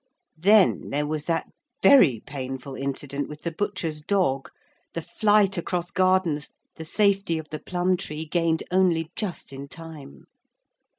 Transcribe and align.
Then 0.39 0.89
there 0.89 1.05
was 1.05 1.25
that 1.25 1.45
very 1.83 2.23
painful 2.25 2.73
incident 2.73 3.29
with 3.29 3.43
the 3.43 3.51
butcher's 3.51 4.01
dog, 4.01 4.49
the 4.95 5.01
flight 5.03 5.59
across 5.59 5.91
gardens, 5.91 6.49
the 6.75 6.85
safety 6.85 7.37
of 7.37 7.49
the 7.49 7.59
plum 7.59 7.95
tree 7.97 8.25
gained 8.25 8.63
only 8.71 9.11
just 9.15 9.53
in 9.53 9.67
time. 9.67 10.25